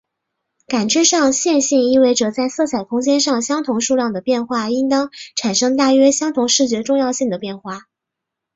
[0.65, 7.81] 感知上线性意味着在色彩空间上相同数量的变化应当产生大约相同视觉重要性的变化。